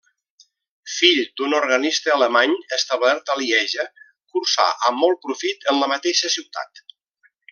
[0.93, 3.87] Fill d'un organista alemany establert a Lieja,
[4.35, 6.87] cursà amb molt profit en la mateixa ciutat.